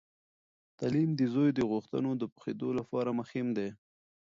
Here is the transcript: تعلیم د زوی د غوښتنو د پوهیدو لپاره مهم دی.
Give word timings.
تعلیم 0.79 1.09
د 1.15 1.21
زوی 1.33 1.49
د 1.53 1.59
غوښتنو 1.71 2.11
د 2.21 2.23
پوهیدو 2.33 2.69
لپاره 2.79 3.09
مهم 3.19 3.47
دی. 3.57 3.69